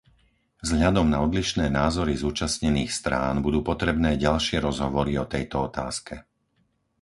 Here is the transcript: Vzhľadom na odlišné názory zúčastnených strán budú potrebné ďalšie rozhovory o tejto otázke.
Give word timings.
Vzhľadom 0.65 1.07
na 1.13 1.17
odlišné 1.25 1.65
názory 1.79 2.13
zúčastnených 2.23 2.89
strán 2.99 3.35
budú 3.45 3.59
potrebné 3.69 4.11
ďalšie 4.25 4.57
rozhovory 4.67 5.13
o 5.23 5.29
tejto 5.33 5.57
otázke. 5.69 6.15